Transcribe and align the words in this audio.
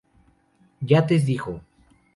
Yates 0.93 1.27
dijo. 1.31 1.57